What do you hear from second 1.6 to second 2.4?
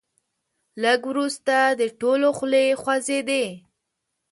د ټولو